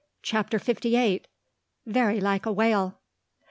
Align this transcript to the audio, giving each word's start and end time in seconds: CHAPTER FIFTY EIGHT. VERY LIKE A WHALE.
CHAPTER 0.23 0.57
FIFTY 0.57 0.97
EIGHT. 0.97 1.27
VERY 1.85 2.19
LIKE 2.19 2.47
A 2.47 2.51
WHALE. 2.51 2.97